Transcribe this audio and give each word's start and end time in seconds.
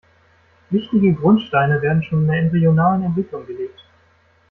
Wichtige 0.71 1.13
Grundsteine 1.13 1.79
werden 1.83 2.01
schon 2.01 2.21
in 2.21 2.27
der 2.27 2.39
embryonalen 2.39 3.03
Entwicklung 3.03 3.45
gelegt. 3.45 3.81